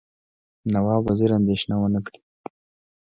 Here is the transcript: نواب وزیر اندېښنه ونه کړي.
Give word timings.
نواب 0.73 1.01
وزیر 1.09 1.29
اندېښنه 1.39 1.75
ونه 1.77 1.99
کړي. 2.05 2.19